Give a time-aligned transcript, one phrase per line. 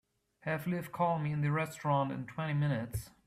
[0.39, 3.11] Have Liv call me in the restaurant in twenty minutes.